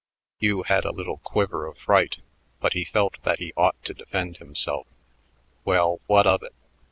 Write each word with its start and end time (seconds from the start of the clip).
Hugh 0.39 0.63
had 0.63 0.83
a 0.83 0.91
little 0.91 1.17
quiver 1.17 1.67
of 1.67 1.77
fright, 1.77 2.21
but 2.59 2.73
he 2.73 2.83
felt 2.85 3.21
that 3.21 3.37
he 3.37 3.53
ought 3.55 3.79
to 3.83 3.93
defend 3.93 4.37
himself. 4.37 4.87
"Well, 5.63 6.01
what 6.07 6.25
of 6.25 6.41
it?" 6.41 6.55